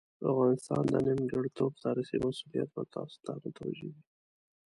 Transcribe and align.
د 0.19 0.23
افغانستان 0.33 0.83
د 0.89 0.95
نیمګړتوب 1.07 1.71
تاریخي 1.85 2.17
مسوولیت 2.25 2.69
به 2.75 2.83
تاسو 2.95 3.17
ته 3.25 3.31
متوجه 3.43 3.85
وي. 3.91 4.01